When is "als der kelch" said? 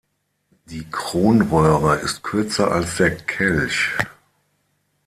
2.71-3.89